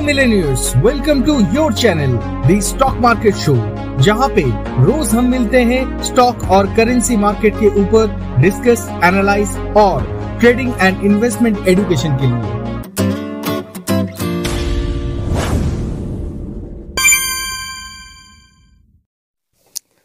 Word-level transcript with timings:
millionaires 0.00 0.72
welcome 0.76 1.22
to 1.22 1.38
your 1.54 1.72
channel 1.74 2.12
the 2.46 2.58
stock 2.64 2.98
market 3.02 3.34
show 3.34 3.54
जहाँ 4.02 4.28
पे 4.36 4.42
रोज 4.84 5.14
हम 5.14 5.30
मिलते 5.30 5.62
हैं 5.64 5.82
स्टॉक 6.02 6.44
और 6.50 6.74
करेंसी 6.76 7.16
मार्केट 7.16 7.54
के 7.54 7.68
ऊपर 7.80 8.14
डिस्कस 8.42 8.86
एनालाइज 9.04 9.56
और 9.76 10.06
ट्रेडिंग 10.40 10.72
एंड 10.80 11.04
इन्वेस्टमेंट 11.04 11.68
एजुकेशन 11.68 12.16
के 12.22 12.26
लिए। 12.26 12.58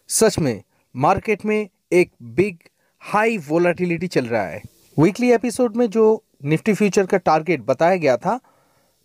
सच 0.10 0.40
में 0.40 0.62
मार्केट 0.96 1.46
में 1.46 1.68
एक 1.94 2.12
बिग 2.36 2.58
हाई 3.02 3.38
वोलाटिलिटी 3.50 4.08
चल 4.08 4.26
रहा 4.26 4.46
है। 4.46 4.75
वीकली 5.00 5.32
एपिसोड 5.32 5.76
में 5.76 5.88
जो 5.88 6.24
निफ्टी 6.46 6.74
फ्यूचर 6.74 7.06
का 7.06 7.18
टारगेट 7.18 7.62
बताया 7.62 7.96
गया 7.96 8.18
था 8.18 8.40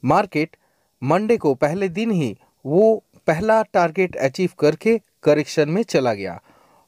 मार्केट 0.04 0.56
मंडे 1.02 1.36
को 1.36 1.54
पहले 1.54 1.88
दिन 1.88 2.10
ही 2.10 2.36
वो 2.66 3.04
पहला 3.26 3.62
टारगेट 3.62 4.16
अचीव 4.16 4.50
करके 4.58 5.00
करेक्शन 5.22 5.68
में 5.68 5.82
चला 5.82 6.14
गया 6.14 6.42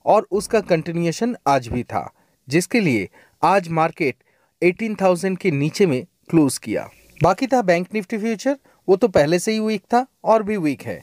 और 0.07 0.27
उसका 0.30 0.60
कंटिन्यूएशन 0.60 1.37
आज 1.46 1.69
भी 1.69 1.83
था 1.83 2.12
जिसके 2.48 2.80
लिए 2.80 3.09
आज 3.43 3.69
मार्केट 3.69 4.16
18,000 4.62 5.38
के 5.38 5.51
नीचे 5.51 5.87
में 5.87 6.07
क्लोज 6.30 6.59
किया। 6.59 6.91
बाकी 7.23 7.46
था 7.46 7.62
बैंक 7.62 7.88
निफ्टी 7.95 8.19
फ्यूचर 8.19 8.59
वो 8.88 8.96
तो 8.96 9.09
पहले 9.09 9.38
से 9.38 9.52
ही 9.52 9.60
वीक 9.60 9.82
था 9.82 10.07
और 10.24 10.43
भी 10.43 10.57
वीक 10.57 10.82
है। 10.82 11.02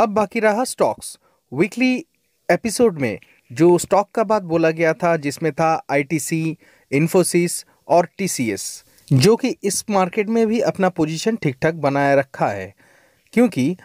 अब 0.00 0.08
बाकी 0.08 0.40
रहा 0.40 0.64
स्टॉक्स। 0.64 1.18
वीकली 1.52 2.06
एपिसोड 2.50 3.00
में 3.00 3.18
जो 3.52 3.78
स्टॉक 3.78 4.10
का 4.10 4.24
बात 4.24 4.42
बोला 4.42 4.70
गया 4.70 4.94
था 4.94 5.16
जिसमें 5.16 5.52
था 5.52 5.84
आईटीसी, 5.90 6.58
इन्फोसिस 6.92 7.64
और 7.88 8.08
टीसीएस 8.18 8.84
जो 9.12 9.36
कि 9.36 9.56
इस 9.62 9.84
मार्केट 9.90 10.28
में 10.28 10.46
भी 10.46 10.60
अपना 10.60 10.88
पोजीशन 10.88 11.36
ठीक 11.36 11.56
ठाक 11.62 11.74
बनाए 11.74 12.16
रखा 12.16 12.48
है। 12.48 12.74
क्योंकि 13.32 13.76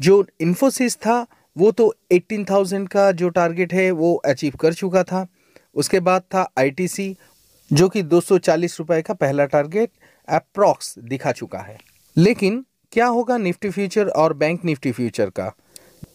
जो 0.00 0.24
इन्फोसिस 0.40 0.96
था 0.96 1.26
वो 1.56 1.70
तो 1.70 1.94
18,000 2.12 2.88
का 2.88 3.12
जो 3.12 3.28
टारगेट 3.28 3.74
है 3.74 3.90
वो 3.90 4.14
अचीव 4.14 4.52
कर 4.60 4.74
चुका 4.74 5.02
था। 5.02 5.26
उसके 5.74 6.00
बाद 6.00 6.22
था 6.22 6.52
आईटीसी 6.58 7.16
जो 7.72 7.88
कि 7.88 8.02
दो 8.02 8.20
रुपए 8.30 9.02
का 9.02 9.14
पहला 9.14 9.44
टारगेट 9.44 9.90
अप्रॉक्स 10.28 10.98
दिखा 10.98 11.32
चुका 11.32 11.58
है। 11.58 11.78
लेकिन 12.16 12.64
क्या 12.92 13.06
होगा 13.06 13.36
निफ्टी 13.36 13.70
फ्यूचर 13.70 14.08
और 14.08 14.32
बैंक 14.32 14.64
निफ्टी 14.64 14.92
फ्यूचर 14.92 15.30
का? 15.30 15.52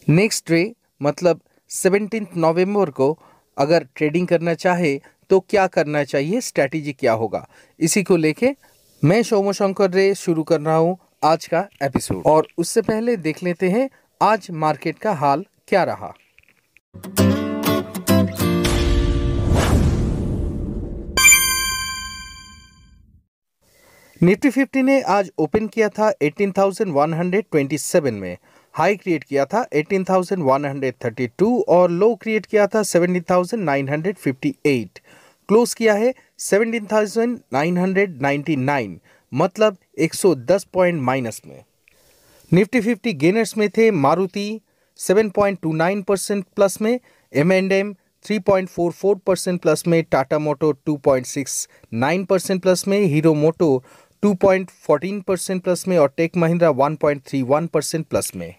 नेक्स्ट 0.10 0.52
डे 0.52 0.76
मतलब 1.02 1.42
सेवनटीन 1.70 2.28
नवंबर 2.38 2.90
को 2.90 3.20
अगर 3.58 3.88
ट्रेडिंग 3.96 4.28
करना 4.28 4.54
चाहे 4.54 5.02
तो 5.30 5.40
क्या 5.40 5.68
करना 5.68 6.04
चाहिए? 6.04 6.42
स्ट्रैटेजी 6.42 6.94
क्या 6.94 7.14
होगा? 7.14 7.50
इसी 7.80 8.04
को 8.04 8.16
लेके 8.16 8.56
मैं 9.04 9.24
सोमो 9.24 9.54
शंकर 9.54 9.92
रे 9.92 10.16
शुरू 10.16 10.44
कर 10.44 10.62
रहा 10.62 10.76
हूँ 10.76 10.98
आज 11.24 11.48
का 11.48 11.68
एपिसोड 11.84 12.24
और 12.26 12.48
उससे 12.58 12.82
पहले 12.82 13.18
देख 13.18 13.44
लेते 13.44 13.70
हैं 13.70 13.90
आज 14.22 14.48
मार्केट 14.52 15.00
का 15.00 15.14
हाल 15.14 15.46
क्या 15.68 15.84
रहा। 15.84 16.14
निफ्टी 24.24 24.50
फिफ्टी 24.50 24.82
ने 24.82 25.02
आज 25.02 25.32
ओपन 25.38 25.68
किया 25.68 25.90
था 25.90 26.14
18,127 26.24 28.12
में। 28.12 28.38
हाई 28.74 28.96
क्रिएट 28.96 29.24
किया 29.24 29.46
था 29.46 29.68
18,132 29.76 31.64
और 31.68 31.92
लो 31.92 32.16
क्रिएट 32.16 32.46
किया 32.46 32.68
था 32.68 32.82
17,958 32.82 35.00
क्लोज 35.48 35.74
किया 35.74 35.94
है 35.94 36.14
17,999 36.40 38.96
मतलब 39.34 39.78
110 40.00 40.64
पॉइंट 40.64 41.02
माइनस 41.02 41.42
में। 41.46 41.64
निफ्टी 42.52 42.82
फिफ्टी 42.82 43.14
गेनर्स 43.14 43.58
में 43.58 43.70
थे 43.70 43.92
मारुति 43.92 44.62
7.29 45.00 46.04
परसेंट 46.04 46.46
प्लस 46.56 46.82
में 46.82 47.00
M 47.34 47.52
and 47.52 47.72
M 47.72 47.96
3.44 48.26 49.20
percent 49.26 49.62
plus 49.62 49.88
में 49.88 50.04
टाटा 50.04 50.40
मोटो 50.40 50.74
2.69 50.90 52.26
परसेंट 52.26 52.62
प्लस 52.62 52.88
में 52.88 53.00
हीरो 53.00 53.34
मोटो 53.34 53.84
2.14 54.24 55.24
परसेंट 55.24 55.64
प्लस 55.64 55.88
में 55.88 55.98
और 55.98 56.14
टेक 56.18 56.38
महिंद्रा 56.38 56.70
1.31 56.70 57.68
परसेंट 57.68 58.06
प्लस 58.06 58.32
में। 58.36 58.56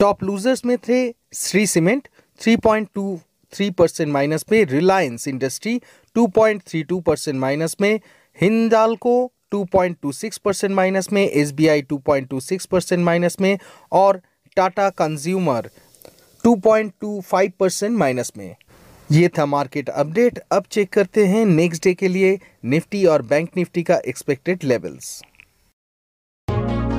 टॉप 0.00 0.22
लूजर्स 0.22 0.64
में 0.64 0.78
थे 0.78 1.14
श्री 1.34 1.66
सीमेंट 1.66 2.08
3.23 3.54 3.74
परसेंट 3.74 4.12
माइनस 4.12 4.44
में 4.52 4.64
रिलायंस 4.64 5.28
इंडस्ट्री 5.28 5.80
2.32 6.16 7.02
परसेंट 7.02 7.36
माइनस 7.36 7.76
में 7.80 8.00
हिंदालको 8.42 9.32
2.26 9.54 10.38
परसेंट 10.38 10.74
माइनस 10.74 11.12
में 11.12 11.28
S 11.28 11.52
B 11.52 11.68
I 11.68 11.82
two 11.82 11.98
point 11.98 12.28
two 12.28 12.40
six 12.40 12.66
percent 12.66 13.04
minus 13.04 13.36
में 13.40 13.58
और 13.92 14.20
टाटा 14.56 14.90
कंज्यूमर 14.90 15.70
2.25 16.46 17.50
परसेंट 17.60 17.98
माइनस 17.98 18.32
में। 18.36 18.56
ये 19.12 19.28
था 19.28 19.46
मार्केट 19.46 19.88
अपडेट 19.88 20.38
अब 20.52 20.64
चेक 20.70 20.92
करते 20.92 21.26
हैं 21.26 21.44
नेक्स्ट 21.46 21.84
डे 21.84 21.94
के 21.94 22.08
लिए 22.08 22.38
निफ्टी 22.64 23.04
और 23.04 23.22
बैंक 23.22 23.50
निफ्टी 23.56 23.82
का 23.82 24.00
एक्सपेक्टेड 24.08 24.64
लेवल्स 24.64 25.22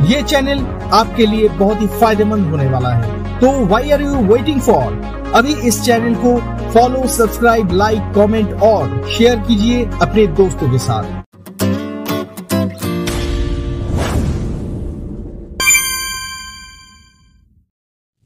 ये 0.09 0.23
चैनल 0.23 0.59
आपके 0.93 1.25
लिए 1.25 1.47
बहुत 1.49 1.81
ही 1.81 1.87
फ़ायदेमंद 1.87 2.45
होने 2.45 2.67
वाला 2.67 2.89
है। 2.89 3.18
तो 3.41 3.49
why 3.65 3.91
are 3.91 4.01
you 4.01 4.15
waiting 4.33 4.59
for 4.61 5.31
अभी 5.35 5.53
इस 5.67 5.81
चैनल 5.83 6.15
को 6.23 6.35
फॉलो 6.73 7.07
सब्सक्राइब 7.17 7.71
लाइक 7.81 8.11
कमेंट 8.15 8.53
और 8.69 9.07
शेयर 9.17 9.39
कीजिए 9.47 9.83
अपने 10.01 10.25
दोस्तों 10.39 10.71
के 10.71 10.79
साथ 10.85 11.17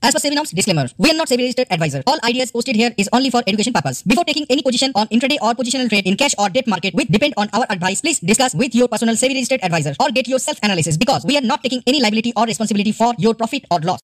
As 0.03 0.13
per 0.13 0.19
SEBI 0.19 0.35
norms, 0.35 0.49
disclaimer, 0.51 0.83
we 0.97 1.09
are 1.09 1.13
not 1.17 1.29
SEBI 1.29 1.43
registered 1.43 1.69
advisor. 1.71 2.01
All 2.05 2.19
ideas 2.29 2.51
posted 2.51 2.75
here 2.75 2.89
is 2.97 3.09
only 3.13 3.29
for 3.29 3.41
education 3.47 3.71
purpose. 3.71 4.01
Before 4.03 4.25
taking 4.25 4.45
any 4.49 4.61
position 4.61 4.91
on 4.95 5.07
intraday 5.07 5.37
or 5.41 5.53
positional 5.53 5.87
trade 5.89 6.09
in 6.11 6.17
cash 6.17 6.35
or 6.37 6.49
debt 6.49 6.67
market 6.67 6.93
which 6.93 7.07
depend 7.07 7.37
on 7.37 7.53
our 7.53 7.65
advice, 7.69 8.01
please 8.01 8.19
discuss 8.31 8.53
with 8.53 8.75
your 8.75 8.89
personal 8.89 9.15
SEBI 9.15 9.37
registered 9.39 9.63
advisor 9.63 9.95
or 10.01 10.09
get 10.11 10.27
your 10.27 10.39
self 10.39 10.59
analysis 10.61 10.97
because 10.97 11.25
we 11.25 11.37
are 11.37 11.47
not 11.53 11.63
taking 11.63 11.81
any 11.87 12.01
liability 12.01 12.33
or 12.35 12.45
responsibility 12.45 12.91
for 12.91 13.13
your 13.17 13.33
profit 13.33 13.63
or 13.71 13.79
loss. 13.79 14.03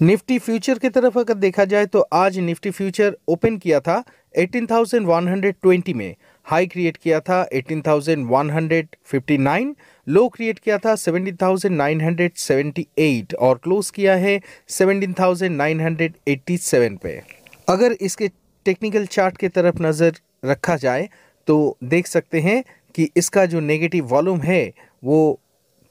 Nifty 0.00 0.38
future 0.38 0.78
की 0.78 0.88
तरफ़ 0.88 1.18
अगर 1.18 1.34
देखा 1.34 1.64
जाए 1.64 1.86
तो 1.86 2.00
आज 2.14 2.38
Nifty 2.38 2.70
future 2.70 3.16
open 3.28 3.56
किया 3.58 3.80
था 3.80 4.04
18,120 4.38 5.94
में। 5.94 6.14
हाई 6.46 6.66
क्रिएट 6.66 6.96
किया 6.96 7.20
था 7.20 7.48
18,159 7.54 9.74
लो 10.06 10.28
क्रिएट 10.28 10.58
किया 10.58 10.78
था 10.78 10.96
17,978 10.96 13.36
और 13.36 13.60
क्लोज 13.64 13.90
किया 13.90 14.16
है 14.16 14.40
17,987 14.70 16.96
पे। 17.02 17.22
अगर 17.68 17.92
इसके 17.92 18.30
टेक्निकल 18.66 19.06
चार्ट 19.08 19.36
की 19.36 19.48
तरफ़ 19.48 19.82
नज़र 19.82 20.12
रखा 20.44 20.76
जाए 20.76 21.08
तो 21.48 21.78
देख 21.84 22.06
सकते 22.06 22.40
हैं 22.40 22.64
कि 22.94 23.10
इसका 23.16 23.46
जो 23.46 23.60
नेगेटिव 23.62 24.06
वॉल्यूम 24.06 24.40
है 24.40 24.72
वो 25.02 25.40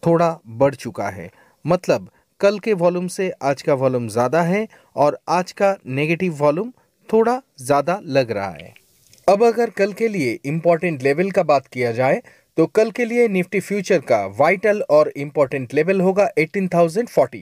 थोड़ा 0.03 0.39
बढ़ 0.47 0.75
चुका 0.75 1.09
है। 1.09 1.31
मतलब 1.66 2.09
कल 2.41 2.57
के 2.59 2.73
वॉल्यूम 2.73 3.06
से 3.07 3.29
आज 3.44 3.62
का 3.62 3.73
वॉल्यूम 3.73 4.07
ज़्यादा 4.07 4.41
है 4.41 4.68
और 4.96 5.18
आज 5.29 5.51
का 5.51 5.75
नेगेटिव 5.88 6.34
वॉल्यूम 6.35 6.72
थोड़ा 7.09 7.40
ज़्यादा 7.59 8.00
लग 8.07 8.31
रहा 8.31 8.50
है। 8.50 8.73
अब 9.28 9.44
अगर 9.44 9.69
कल 9.69 9.94
के 9.94 10.07
लिए 10.07 10.38
इंपॉर्टेंट 10.46 11.03
लेवल 11.03 11.29
का 11.31 11.44
बात 11.44 11.68
किया 11.68 11.91
जाए 11.91 12.22
तो 12.57 12.66
कल 12.68 12.91
के 12.91 13.06
लिए 13.06 13.28
निफ्टी 13.28 13.59
फ्यूचर 13.59 14.00
का 14.01 14.25
वाइटल 14.40 14.81
और 14.90 15.12
इंपॉर्टेंट 15.18 15.73
लेवल 15.73 16.01
होगा 16.01 16.28
18,040 16.40 17.41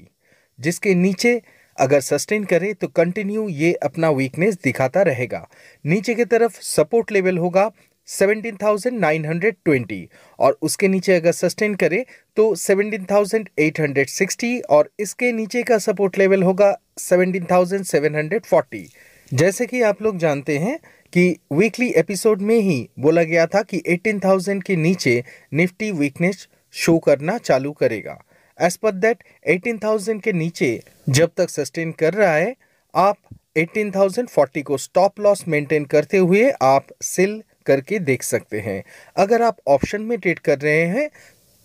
जिसके 0.60 0.94
नीचे 0.96 1.42
अगर 1.78 2.00
सस्टेन 2.02 2.44
करे 2.44 2.74
तो 2.74 2.88
कंटिन्यू 2.90 3.48
ये 3.50 3.74
अपना 3.84 4.10
वीकनेस 4.12 4.58
दिखाता 4.64 5.02
रहेगा। 5.04 5.48
नीचे 5.86 6.16
की 6.16 6.26
तरफ़ 6.26 6.60
सपोर्ट 6.64 7.12
लेवल 7.12 7.38
होगा 7.38 7.70
17,920 8.08 10.06
और 10.40 10.58
उसके 10.62 10.88
नीचे 10.88 11.16
अगर 11.16 11.32
सस्टेन 11.32 11.76
करे 11.76 12.06
तो 12.36 12.56
17,860 12.56 14.62
और 14.70 14.90
इसके 15.00 15.32
नीचे 15.32 15.64
का 15.64 15.78
सपोर्ट 15.78 16.18
लेवल 16.18 16.44
होगा 16.44 16.80
17,740 16.98 18.86
जैसे 19.34 19.66
कि 19.66 19.82
आप 19.82 20.02
लोग 20.02 20.18
जानते 20.18 20.58
हैं 20.58 20.80
कि 21.14 21.38
वीकली 21.54 21.90
एपिसोड 21.90 22.42
में 22.42 22.60
ही 22.60 22.90
बोला 23.00 23.24
गया 23.24 23.46
था 23.46 23.62
कि 23.62 23.84
18,000 23.90 24.64
के 24.64 24.76
नीचे 24.76 25.24
निफ्टी 25.54 25.92
वीकनेस 25.92 26.48
शो 26.74 26.98
करना 26.98 27.38
चालू 27.38 27.72
करेगा। 27.72 28.24
एज 28.62 28.78
पर 28.78 28.92
दैट 28.92 29.18
18,000 29.50 30.22
के 30.22 30.34
नीचे 30.34 30.84
जब 31.10 31.32
तक 31.38 31.50
सस्टेन 31.50 31.92
कर 31.92 32.14
रहा 32.14 32.34
है 32.34 32.56
आप 32.96 33.18
18,040 33.58 34.64
को 34.64 34.78
स्टॉप 34.78 35.20
लॉस 35.20 35.48
मेंटेन 35.48 35.86
करते 35.86 36.18
हुए 36.18 36.52
आप 36.62 36.88
सेल 37.02 37.44
करके 37.66 38.00
देख 38.00 38.24
सकते 38.24 38.60
हैं। 38.60 38.84
अगर 39.18 39.42
आप 39.42 39.58
ऑप्शन 39.68 40.02
में 40.02 40.18
ट्रेड 40.20 40.40
कर 40.40 40.60
रहे 40.60 40.86
हैं 40.88 41.10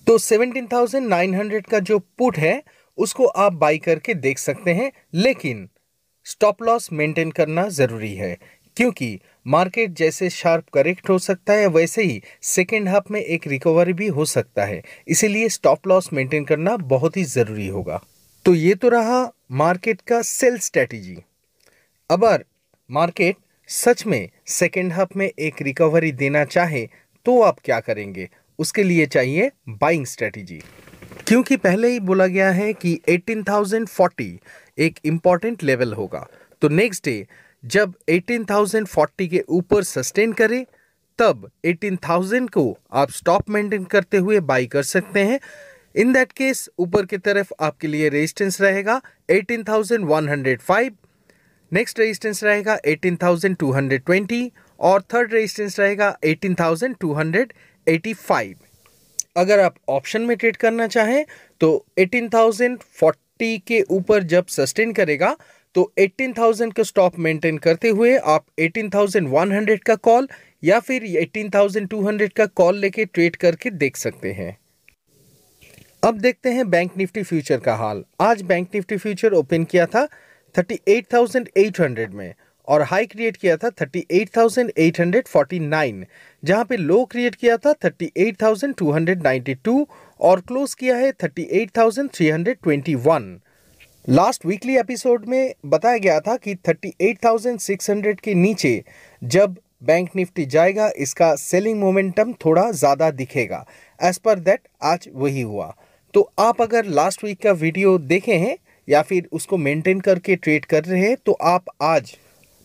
तो 0.06 0.18
17,900 0.18 1.68
का 1.70 1.78
जो 1.80 1.98
पुट 2.18 2.38
है 2.38 2.62
उसको 2.98 3.26
आप 3.26 3.52
बाई 3.54 3.78
करके 3.78 4.14
देख 4.14 4.38
सकते 4.38 4.72
हैं। 4.74 4.90
लेकिन 5.14 5.68
स्टॉप 6.26 6.62
लॉस 6.62 6.92
मेंटेन 6.92 7.30
करना 7.30 7.68
ज़रूरी 7.68 8.14
है 8.14 8.36
क्योंकि 8.76 9.18
मार्केट 9.46 9.90
जैसे 9.90 10.28
शार्प 10.30 10.68
करेक्ट 10.74 11.08
हो 11.10 11.18
सकता 11.18 11.52
है 11.52 11.66
वैसे 11.66 12.02
ही 12.02 12.20
सेकेंड 12.42 12.88
हाफ़ 12.88 13.12
में 13.12 13.20
एक 13.20 13.46
रिकवरी 13.46 13.92
भी 13.92 14.06
हो 14.08 14.24
सकता 14.24 14.64
है। 14.64 14.82
इसीलिए 15.08 15.48
स्टॉप 15.48 15.86
लॉस 15.86 16.12
मेंटेन 16.12 16.44
करना 16.44 16.76
बहुत 16.76 17.16
ही 17.16 17.24
ज़रूरी 17.24 17.66
होगा। 17.66 18.02
तो 18.44 18.54
ये 18.54 18.74
तो 18.74 18.88
रहा 18.88 19.22
मार्केट 19.52 20.00
का 20.00 20.20
सेल 20.22 20.58
स्ट्रेटेजी 20.58 21.16
अगर 22.10 22.44
मार्केट 22.90 23.36
सच 23.68 24.06
में 24.06 24.28
सेकेंड 24.48 24.92
हाफ़ 24.92 25.08
में 25.16 25.32
एक 25.38 25.62
रिकवरी 25.62 26.12
देना 26.12 26.44
चाहे 26.44 26.88
तो 27.24 27.42
आप 27.42 27.58
क्या 27.64 27.80
करेंगे? 27.80 28.30
उसके 28.58 28.82
लिए 28.82 29.06
चाहिए 29.06 29.50
बाइंग 29.68 30.06
स्ट्रेटेजी। 30.06 30.62
क्योंकि 31.26 31.56
पहले 31.56 31.88
ही 31.88 32.00
बोला 32.00 32.26
गया 32.26 32.50
है 32.50 32.72
कि 32.72 33.00
18,040 33.08 34.38
एक 34.78 34.98
इंपॉर्टेंट 35.04 35.62
लेवल 35.62 35.92
होगा। 35.92 36.28
तो 36.62 36.68
नेक्स्ट 36.68 37.04
डे 37.04 37.26
जब 37.64 37.94
18,040 38.08 39.28
के 39.28 39.44
ऊपर 39.48 39.82
सस्टेन 39.82 40.32
करे 40.32 40.66
तब 41.18 41.50
18,000 41.64 42.50
को 42.50 42.78
आप 42.92 43.10
स्टॉप 43.10 43.50
मेंटेन 43.50 43.84
करते 43.84 44.16
हुए 44.16 44.40
बाई 44.40 44.66
कर 44.66 44.82
सकते 44.82 45.20
हैं। 45.20 45.40
इन 45.96 46.12
दैट 46.12 46.32
केस 46.32 46.68
ऊपर 46.78 47.06
की 47.06 47.18
तरफ़ 47.18 47.52
आपके 47.60 47.86
लिए 47.86 48.08
रेजिस्टेंस 48.08 48.60
रहेगा 48.60 49.02
18,105 49.30 50.92
नेक्स्ट 51.72 51.98
रेजिस्टेंस 51.98 52.44
रहेगा 52.44 52.78
18,220 52.88 54.50
और 54.80 55.02
थर्ड 55.02 55.32
रेजिस्टेंस 55.32 55.80
रहेगा 55.80 56.18
18,285 56.24 58.54
अगर 59.36 59.60
आप 59.60 59.74
ऑप्शन 59.88 60.22
में 60.22 60.36
ट्रेड 60.36 60.56
करना 60.56 60.86
चाहें 60.86 61.24
तो 61.60 61.86
18,040 61.98 63.16
के 63.40 63.84
ऊपर 63.90 64.22
जब 64.22 64.46
सस्टेन 64.46 64.92
करेगा 64.92 65.36
तो 65.74 65.92
18,000 65.98 66.72
का 66.72 66.82
स्टॉप 66.82 67.18
मेंटेन 67.18 67.58
करते 67.58 67.88
हुए 67.88 68.16
आप 68.16 68.46
18,100 68.60 69.78
का 69.78 69.94
कॉल 69.94 70.28
या 70.64 70.80
फिर 70.80 71.02
18,200 71.02 72.32
का 72.32 72.46
कॉल 72.46 72.78
लेके 72.78 73.04
ट्रेड 73.04 73.36
करके 73.36 73.70
देख 73.70 73.96
सकते 73.96 74.32
हैं। 74.32 74.58
अब 76.04 76.18
देखते 76.18 76.50
हैं 76.50 76.70
बैंक 76.70 76.90
निफ्टी 76.96 77.22
फ्यूचर 77.22 77.60
का 77.60 77.74
हाल। 77.74 78.04
आज 78.20 78.42
बैंक 78.42 78.68
निफ्टी 78.74 78.96
फ्यूचर 78.96 79.32
ओपन 79.32 79.64
किया 79.64 79.86
था 79.86 80.08
38,800 80.58 82.10
में 82.10 82.34
और 82.68 82.82
हाई 82.82 83.06
क्रिएट 83.06 83.36
किया 83.36 83.56
था 83.56 83.70
38,849 83.82 86.04
जहाँ 86.44 86.64
पे 86.64 86.76
लो 86.76 87.04
क्रिएट 87.04 87.34
किया 87.34 87.56
था 87.56 87.74
38,292 87.84 89.86
और 90.20 90.40
क्लोज 90.40 90.74
किया 90.74 90.96
है 90.96 91.12
38,321 91.24 93.38
लास्ट 94.08 94.46
वीकली 94.46 94.76
एपिसोड 94.76 95.26
में 95.26 95.54
बताया 95.66 95.98
गया 95.98 96.20
था 96.20 96.36
कि 96.36 96.56
38,600 96.68 98.20
के 98.20 98.34
नीचे 98.34 98.84
जब 99.22 99.56
बैंक 99.82 100.10
निफ्टी 100.16 100.46
जाएगा 100.46 100.90
इसका 100.96 101.34
सेलिंग 101.34 101.80
मोमेंटम 101.80 102.34
थोड़ा 102.44 102.72
ज़्यादा 102.72 103.10
दिखेगा। 103.10 103.66
एज 104.02 104.18
पर 104.18 104.38
दैट 104.38 104.60
आज 104.82 105.08
वही 105.14 105.40
हुआ। 105.40 105.76
तो 106.14 106.32
आप 106.38 106.62
अगर 106.62 106.84
लास्ट 106.84 107.24
वीक 107.24 107.42
का 107.42 107.52
वीडियो 107.52 107.98
देखे 107.98 108.36
हैं 108.36 108.58
या 108.88 109.02
फिर 109.02 109.28
उसको 109.32 109.56
मेंटेन 109.56 110.00
करके 110.00 110.36
ट्रेड 110.36 110.64
कर 110.64 110.84
रहे 110.84 111.00
हैं 111.00 111.16
तो 111.26 111.32
आप 111.32 111.64
आज 111.82 112.16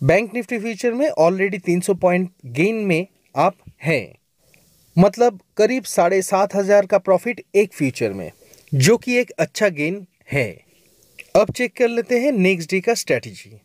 बैंक 0.02 0.34
निफ्टी 0.34 0.60
फ्यूचर 0.60 0.94
में 0.94 1.10
ऑलरेडी 1.10 1.60
300 1.60 1.96
पॉइंट 1.96 2.32
गेन 2.46 2.86
में 2.86 3.08
आप 3.36 3.56
हैं। 3.84 4.16
मतलब 4.98 5.40
करीब 5.58 5.84
साढ़े 5.84 6.22
सात 6.22 6.56
हज़ार 6.56 6.86
का 6.86 6.98
प्रॉफिट 6.98 7.42
एक 7.56 7.74
फ्यूचर 7.74 8.14
में 8.14 8.32
जो 8.72 8.98
कि 8.98 9.18
एक 9.18 9.32
अच्छा 9.40 9.70
गेन 9.70 10.08
है। 10.32 10.60
अब 11.36 11.52
चेक 11.52 11.78
कर 11.78 11.88
लेते 11.88 12.20
हैं 12.20 12.32
नेक्स्ट 12.32 12.72
डे 12.72 12.82
का 12.82 12.94
स्ट्रेटजी 12.94 13.60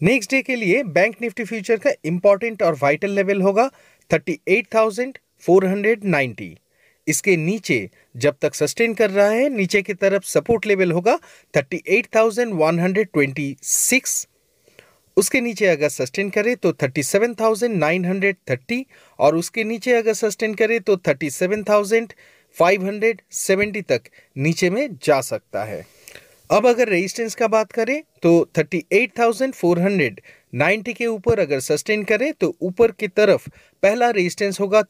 नेक्स्ट 0.00 0.30
डे 0.30 0.42
के 0.42 0.56
लिए 0.56 0.82
बैंक 0.92 1.16
निफ्टी 1.22 1.44
फ्यूचर 1.44 1.76
का 1.76 1.90
इंपॉर्टेंट 2.04 2.62
और 2.62 2.78
वाइटल 2.82 3.10
लेवल 3.10 3.42
होगा 3.42 3.70
38,490 4.10 6.56
इसके 7.12 7.36
नीचे 7.38 7.78
जब 8.16 8.36
तक 8.42 8.54
सस्टेन 8.54 8.94
कर 8.94 9.10
रहा 9.10 9.30
है 9.30 9.48
नीचे 9.50 9.82
की 9.82 9.94
तरफ़ 9.94 10.24
सपोर्ट 10.26 10.66
लेवल 10.66 10.92
होगा 10.92 11.18
38,126 11.54 14.26
उसके 15.16 15.40
नीचे 15.40 15.66
अगर 15.66 15.88
सस्टेन 15.90 16.30
करे 16.30 16.54
तो 16.56 16.72
37,930 16.82 18.84
और 19.18 19.36
उसके 19.36 19.64
नीचे 19.64 19.92
अगर 19.92 20.12
सस्टेन 20.14 20.54
करे 20.54 20.78
तो 20.80 20.96
37,570 21.08 23.82
तक 23.88 24.02
नीचे 24.36 24.70
में 24.70 24.98
जा 25.04 25.20
सकता 25.20 25.64
है। 25.64 25.86
अब 26.50 26.66
अगर 26.66 26.88
रेजिस्टेंस 26.88 27.34
का 27.34 27.46
बात 27.48 27.72
करें 27.72 28.02
तो 28.22 28.50
38,490 28.58 30.94
के 30.94 31.06
ऊपर 31.06 31.40
अगर 31.40 31.60
सस्टेन 31.60 32.04
करें 32.04 32.32
तो 32.40 32.56
ऊपर 32.62 32.92
की 32.92 33.08
तरफ़ 33.10 33.48
पहला 33.82 34.10
रेजिस्टेंस 34.10 34.60
होगा 34.60 34.82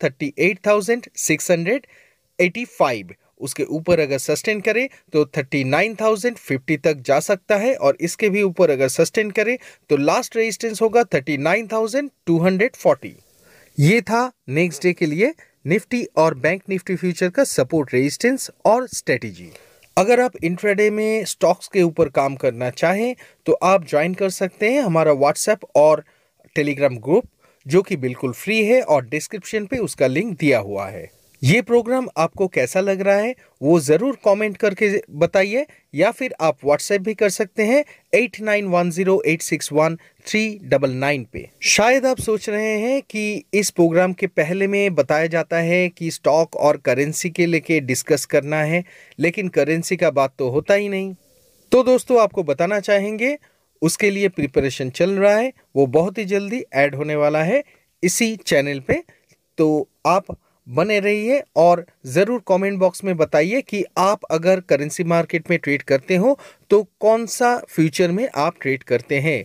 38,685 2.43 3.15
उसके 3.41 3.65
ऊपर 3.65 4.01
अगर 4.01 4.19
सस्टेन 4.19 4.61
करे 4.61 4.89
तो 5.13 5.25
39,050 5.25 6.85
तक 6.85 6.95
जा 6.95 7.21
सकता 7.21 7.57
है 7.57 7.75
और 7.75 7.97
इसके 8.01 8.29
भी 8.29 8.43
ऊपर 8.43 8.71
अगर 8.71 8.89
सस्टेन 8.89 9.31
करे 9.31 9.59
तो 9.89 9.97
लास्ट 9.97 10.37
रेजिस्टेंस 10.37 10.83
होगा 10.83 11.03
39,240 11.03 13.09
ये 13.81 14.01
था 14.01 14.33
नेक्स्ट 14.49 14.83
डे 14.83 14.93
के 14.93 15.07
लिए 15.07 15.35
निफ्टी 15.67 16.09
और 16.17 16.35
बैंक 16.35 16.63
निफ्टी 16.69 16.97
फ्यूचर 16.97 17.29
का 17.29 17.45
सपोर्ट 17.45 17.95
रेजिस्टेंस 17.95 18.51
और 18.65 18.87
स्ट्रेटेजी 18.87 19.51
अगर 19.97 20.21
आप 20.21 20.33
इंट्राडे 20.45 20.91
में 20.91 21.25
स्टॉक्स 21.25 21.69
के 21.69 21.83
ऊपर 21.83 22.09
काम 22.09 22.37
करना 22.37 22.71
चाहें 22.71 23.17
तो 23.47 23.53
आप 23.53 23.89
ज्वाइन 23.89 24.15
कर 24.15 24.31
सकते 24.31 24.73
हैं 24.73 24.83
हमारा 24.83 25.13
व्हाट्सएप 25.13 25.59
और 25.77 26.05
टेलीग्राम 26.55 26.97
ग्रुप 26.97 27.25
जो 27.67 27.83
कि 27.83 27.97
बिल्कुल 27.97 28.33
फ्री 28.33 28.65
है 28.65 28.83
और 28.83 29.07
डिस्क्रिप्शन 29.07 29.67
पे 29.67 29.79
उसका 29.79 30.07
लिंक 30.07 30.39
दिया 30.39 30.59
हुआ 30.59 30.89
है। 30.89 31.22
ये 31.43 31.61
प्रोग्राम 31.63 32.07
आपको 32.17 32.47
कैसा 32.47 32.81
लग 32.81 33.01
रहा 33.01 33.17
है, 33.17 33.35
वो 33.63 33.79
ज़रूर 33.81 34.17
कमेंट 34.25 34.57
करके 34.57 34.91
बताइए, 35.13 35.67
या 35.95 36.11
फिर 36.11 36.35
आप 36.41 36.59
व्हाट्सएप 36.65 37.01
भी 37.01 37.15
कर 37.15 37.29
सकते 37.31 37.63
हैं 37.63 37.85
eight 38.15 38.41
nine 38.41 38.67
one 38.67 38.91
zero 38.91 39.21
eight 39.27 39.43
six 39.43 39.73
one 39.73 39.97
three 40.27 40.59
double 40.65 40.91
nine 40.93 41.27
पे। 41.33 41.49
शायद 41.63 42.07
आप 42.07 42.19
सोच 42.19 42.49
रहे 42.49 42.77
हैं 42.81 43.01
कि 43.03 43.45
इस 43.55 43.71
प्रोग्राम 43.71 44.13
के 44.13 44.27
पहले 44.29 44.67
में 44.67 44.95
बताया 44.95 45.27
जाता 45.27 45.59
है 45.61 45.89
कि 45.89 46.11
स्टॉक 46.11 46.57
और 46.57 46.77
करेंसी 46.77 47.31
के 47.31 47.47
लेके 47.47 47.81
डिस्कस 47.81 48.25
करना 48.27 48.63
है, 48.63 48.85
लेकिन 49.19 49.49
करेंसी 49.49 49.97
का 49.97 50.11
बात 50.13 50.35
तो 50.39 50.49
होता 50.51 50.75
ही 50.75 50.89
नहीं। 50.89 51.15
तो 51.73 51.83
दोस्तों, 51.83 52.21
आपको 52.21 52.43
बताना 52.43 52.81
चाहेंगे, 52.81 53.37
उसके 53.83 54.11
लिए 54.11 54.29
प्रिपरेशन 54.29 54.91
चल 54.91 55.11
रहा 55.11 55.35
है, 55.35 55.53
वो 55.77 55.87
बहुत 55.89 56.19
ही 56.19 56.25
जल्दी 56.27 56.65
ऐड 56.75 56.95
होने 56.95 57.17
वाला 57.17 57.43
है 57.43 57.63
इसी 58.03 58.35
चैनल 58.37 58.81
पे। 58.81 59.03
तो 59.59 59.89
आप 60.07 60.37
बने 60.67 60.99
रहिए 61.01 61.43
और 61.57 61.85
ज़रूर 62.07 62.43
कमेंट 62.49 62.79
बॉक्स 62.79 63.05
में 63.05 63.17
बताइए 63.17 63.61
कि 63.63 63.85
आप 63.99 64.25
अगर 64.31 64.61
करेंसी 64.61 65.05
मार्केट 65.05 65.51
में 65.51 65.59
ट्रेड 65.59 65.83
करते 65.83 66.17
हो 66.17 66.39
तो 66.71 66.83
कौन 67.01 67.27
सा 67.27 67.57
फ्यूचर 67.69 68.11
में 68.11 68.29
आप 68.37 68.55
ट्रेड 68.61 68.83
करते 68.83 69.19
हैं? 69.21 69.45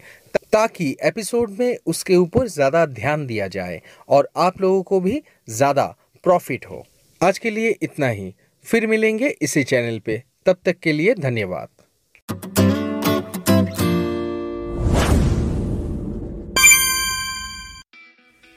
ताकि 0.53 0.95
एपिसोड 1.03 1.51
में 1.59 1.77
उसके 1.86 2.15
ऊपर 2.15 2.47
ज़्यादा 2.47 2.86
ध्यान 2.86 3.25
दिया 3.27 3.47
जाए 3.47 3.81
और 4.09 4.29
आप 4.38 4.62
लोगों 4.62 4.83
को 4.83 5.00
भी 5.00 5.21
ज़्यादा 5.50 5.86
प्रॉफिट 6.24 6.65
हो। 6.65 6.83
आज 7.21 7.38
के 7.38 7.50
लिए 7.50 7.75
इतना 7.81 8.07
ही। 8.09 8.33
फिर 8.65 8.88
मिलेंगे 8.88 9.36
इसी 9.41 9.63
चैनल 9.63 10.00
पे। 10.00 10.21
तब 10.45 10.57
तक 10.65 10.79
के 10.79 10.91
लिए 10.93 11.13
धन्यवाद। 11.13 11.67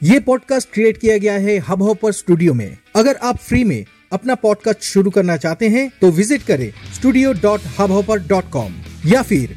ये 0.02 0.20
पॉडकास्ट 0.20 0.68
क्रिएट 0.72 0.98
किया 0.98 1.18
गया 1.18 1.32
है 1.32 1.58
हब 1.58 1.82
हॉपर 1.82 2.12
स्टूडियो 2.12 2.52
में। 2.54 2.78
अगर 2.96 3.16
आप 3.16 3.36
फ्री 3.38 3.64
में 3.64 3.84
अपना 4.12 4.34
पॉडकास्ट 4.34 4.82
शुरू 4.82 5.10
करना 5.10 5.36
चाहते 5.36 5.68
हैं 5.68 5.90
तो 6.00 6.10
विज़िट 6.10 6.42
करें 6.42 6.72
studio 6.94 7.32
dot 7.32 7.60
Hubhopper 7.90 8.18
dot 8.18 8.50
com 8.50 8.74
या 9.06 9.22
फिर 9.22 9.56